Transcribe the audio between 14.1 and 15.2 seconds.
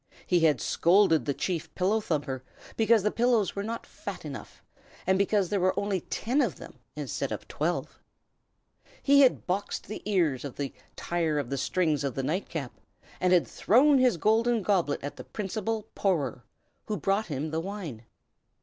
golden goblet at